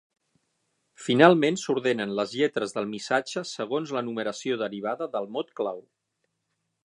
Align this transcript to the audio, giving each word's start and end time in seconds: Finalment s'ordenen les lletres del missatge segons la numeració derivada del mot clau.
Finalment 1.07 1.59
s'ordenen 1.63 2.15
les 2.21 2.33
lletres 2.39 2.73
del 2.77 2.89
missatge 2.95 3.45
segons 3.51 3.93
la 3.99 4.05
numeració 4.09 4.59
derivada 4.63 5.09
del 5.17 5.29
mot 5.37 5.53
clau. 5.61 5.85